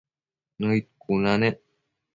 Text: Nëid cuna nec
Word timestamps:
Nëid 0.59 0.85
cuna 1.01 1.33
nec 1.41 1.57